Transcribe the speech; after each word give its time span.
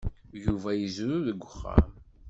Yuba 0.43 0.69
yezrew 0.73 1.19
deg 1.27 1.39
uxxam. 1.47 1.87